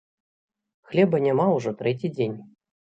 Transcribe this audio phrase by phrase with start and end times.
[0.89, 2.37] Хлеба няма ўжо трэці дзень.